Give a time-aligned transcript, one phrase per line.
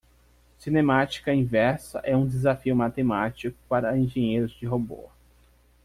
[0.57, 5.11] Cinemática inversa é um desafio matemático para engenheiros de robô.